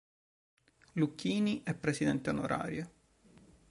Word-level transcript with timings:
Lucchini 0.93 1.61
è 1.61 1.75
Presidente 1.75 2.31
Onorario. 2.31 2.91